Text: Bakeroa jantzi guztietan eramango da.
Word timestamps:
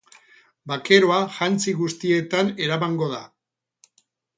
Bakeroa 0.71 1.19
jantzi 1.37 1.75
guztietan 1.85 2.53
eramango 2.67 3.15
da. 3.17 3.25